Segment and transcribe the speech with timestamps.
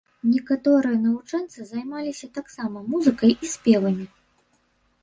[0.35, 4.05] Некаторыя навучэнцы займаліся таксама музыкай і спевамі.